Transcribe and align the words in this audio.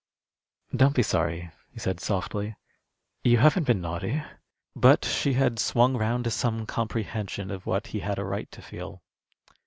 "Don't 0.75 0.95
be 0.95 1.03
sorry," 1.03 1.51
he 1.69 1.77
said, 1.79 1.99
softly. 1.99 2.55
"You 3.23 3.37
haven't 3.37 3.65
been 3.67 3.81
naughty." 3.81 4.23
But 4.75 5.05
she 5.05 5.33
had 5.33 5.59
swung 5.59 5.95
round 5.95 6.23
to 6.23 6.31
some 6.31 6.65
comprehension 6.65 7.51
of 7.51 7.67
what 7.67 7.85
he 7.93 7.99
had 7.99 8.17
a 8.17 8.25
right 8.25 8.49
to 8.49 8.63
feel. 8.63 9.03